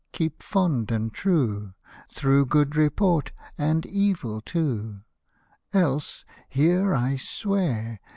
[0.13, 1.75] Keep fond and true,
[2.11, 5.01] Through good report, And evil too.
[5.73, 7.99] Else, here I swear.